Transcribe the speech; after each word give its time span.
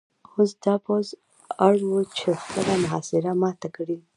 اوس 0.35 0.51
دا 0.63 0.75
پوځ 0.85 1.05
اړ 1.67 1.75
و 1.87 1.93
چې 2.17 2.29
خپله 2.41 2.73
محاصره 2.83 3.31
ماته 3.41 3.67
کړي 3.75 3.97